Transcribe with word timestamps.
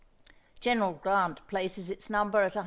General 0.59 0.93
Grant 0.93 1.47
places 1.47 1.91
its 1.91 2.09
number 2.09 2.39
at 2.39 2.55
120,000. 2.55 2.59